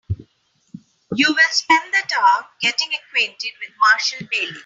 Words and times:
You 1.13 1.27
will 1.27 1.49
spend 1.51 1.93
that 1.93 2.09
hour 2.19 2.49
getting 2.59 2.87
acquainted 2.91 3.51
with 3.61 3.71
Marshall 3.79 4.27
Bailey. 4.31 4.57